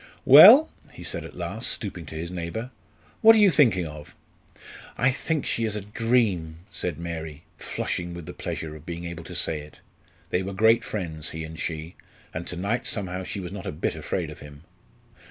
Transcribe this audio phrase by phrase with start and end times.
[0.25, 2.71] "Well," he said at last, stooping to his neighbour,
[3.21, 4.15] "what are you thinking of?"
[4.97, 9.23] "I think she is a dream!" said Mary, flushing with the pleasure of being able
[9.25, 9.79] to say it.
[10.31, 11.97] They were great friends, he and she,
[12.33, 14.63] and to night somehow she was not a bit afraid of him.